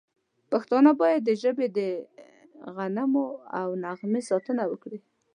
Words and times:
پښتانه 0.51 0.91
باید 1.01 1.21
د 1.25 1.31
ژبې 1.41 1.67
د 1.77 1.79
غنمو 2.75 3.25
او 3.59 3.67
نغمې 3.83 4.21
ساتنه 4.29 4.63
وکړي. 4.67 4.99